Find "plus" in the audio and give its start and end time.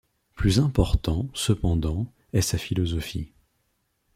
0.33-0.57